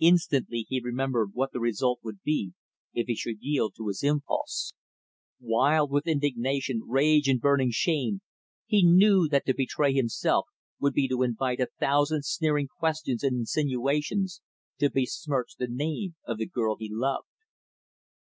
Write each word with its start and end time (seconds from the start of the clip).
Instantly, 0.00 0.64
he 0.70 0.80
remembered 0.80 1.34
what 1.34 1.52
the 1.52 1.60
result 1.60 2.00
would 2.02 2.22
be 2.22 2.54
if 2.94 3.06
he 3.06 3.14
should 3.14 3.42
yield 3.42 3.74
to 3.76 3.88
his 3.88 4.02
impulse. 4.02 4.72
Wild 5.40 5.90
with 5.90 6.06
indignation, 6.06 6.80
rage, 6.86 7.28
and 7.28 7.38
burning 7.38 7.68
shame, 7.70 8.22
he 8.64 8.82
knew 8.82 9.28
that 9.28 9.44
to 9.44 9.52
betray 9.52 9.92
himself 9.92 10.46
would 10.80 10.94
be 10.94 11.06
to 11.08 11.22
invite 11.22 11.60
a 11.60 11.68
thousand 11.78 12.24
sneering 12.24 12.68
questions 12.80 13.22
and 13.22 13.36
insinuations 13.36 14.40
to 14.78 14.88
besmirch 14.88 15.54
the 15.58 15.68
name 15.68 16.14
of 16.26 16.38
the 16.38 16.46
girl 16.46 16.76
he 16.78 16.88
loved. 16.90 17.28